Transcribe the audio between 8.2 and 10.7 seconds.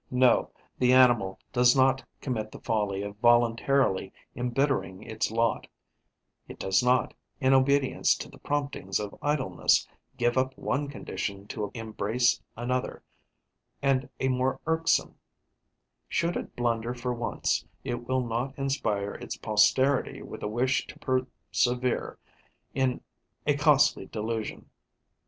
the promptings of idleness, give up